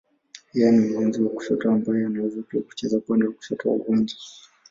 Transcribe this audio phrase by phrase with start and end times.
[0.57, 4.15] Yeye ni mlinzi wa kushoto ambaye anaweza pia kucheza upande wa kushoto wa uwanja.